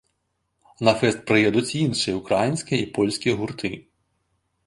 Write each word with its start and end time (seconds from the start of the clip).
На 0.87 0.93
фэст 1.01 1.19
прыедуць 1.31 1.69
і 1.75 1.81
іншыя 1.87 2.15
ўкраінскія 2.21 2.79
і 2.85 2.89
польскія 2.97 3.33
гурты. 3.43 3.71